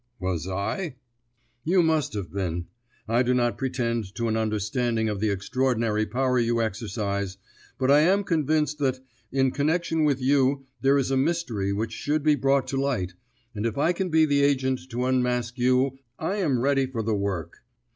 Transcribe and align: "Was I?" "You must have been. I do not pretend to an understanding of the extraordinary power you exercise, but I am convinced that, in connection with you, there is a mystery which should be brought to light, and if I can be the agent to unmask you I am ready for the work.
"Was 0.19 0.47
I?" 0.47 0.95
"You 1.63 1.83
must 1.83 2.13
have 2.13 2.31
been. 2.33 2.65
I 3.07 3.21
do 3.21 3.35
not 3.35 3.59
pretend 3.59 4.15
to 4.15 4.27
an 4.29 4.35
understanding 4.35 5.09
of 5.09 5.19
the 5.19 5.29
extraordinary 5.29 6.07
power 6.07 6.39
you 6.39 6.59
exercise, 6.59 7.37
but 7.77 7.91
I 7.91 7.99
am 7.99 8.23
convinced 8.23 8.79
that, 8.79 8.99
in 9.31 9.51
connection 9.51 10.03
with 10.03 10.19
you, 10.19 10.65
there 10.81 10.97
is 10.97 11.11
a 11.11 11.17
mystery 11.17 11.71
which 11.71 11.93
should 11.93 12.23
be 12.23 12.33
brought 12.33 12.65
to 12.69 12.81
light, 12.81 13.13
and 13.53 13.63
if 13.63 13.77
I 13.77 13.93
can 13.93 14.09
be 14.09 14.25
the 14.25 14.41
agent 14.41 14.89
to 14.89 15.05
unmask 15.05 15.59
you 15.59 15.99
I 16.17 16.37
am 16.37 16.59
ready 16.61 16.87
for 16.87 17.03
the 17.03 17.13
work. 17.13 17.57